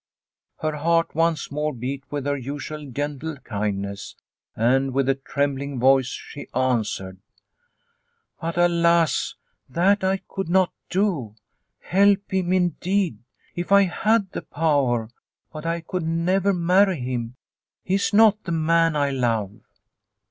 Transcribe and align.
Her 0.61 0.77
heart 0.77 1.13
once 1.13 1.51
more 1.51 1.71
beat 1.75 2.03
with 2.09 2.25
her 2.25 2.35
usual 2.35 2.89
gentle 2.89 3.37
kindness, 3.37 4.15
and 4.55 4.95
with 4.95 5.07
a 5.07 5.13
trembling 5.13 5.79
voice 5.79 6.07
she 6.07 6.47
answered:" 6.55 7.19
But 8.41 8.57
alas, 8.57 9.35
that 9.69 10.03
I 10.03 10.23
could 10.27 10.49
not 10.49 10.73
do. 10.89 11.35
Help 11.81 12.31
him, 12.33 12.51
indeed, 12.51 13.19
if 13.55 13.71
I 13.71 13.83
had 13.83 14.31
the 14.31 14.41
power 14.41 15.11
but 15.53 15.67
I 15.67 15.81
could 15.81 16.07
never 16.07 16.51
marry 16.51 16.99
him. 16.99 17.35
He 17.83 17.93
is 17.93 18.11
not 18.11 18.43
the 18.45 18.51
man 18.53 18.95
I 18.95 19.11
love." 19.11 19.53